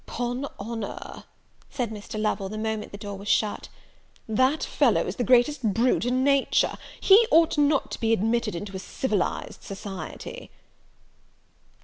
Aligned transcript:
"'Pon 0.07 0.47
honour," 0.59 1.25
said 1.69 1.91
Mr. 1.91 2.19
Lovel, 2.19 2.49
the 2.49 2.57
moment 2.57 2.91
the 2.91 2.97
door 2.97 3.15
was 3.19 3.27
shut, 3.27 3.69
"that 4.27 4.63
fellow 4.63 5.05
is 5.05 5.17
the 5.17 5.23
greatest 5.23 5.61
brute 5.75 6.05
in 6.05 6.23
nature! 6.23 6.75
he 6.99 7.27
ought 7.29 7.55
not 7.55 7.91
to 7.91 7.99
be 7.99 8.11
admitted 8.11 8.55
into 8.55 8.75
a 8.75 8.79
civilized 8.79 9.61
society." 9.61 10.49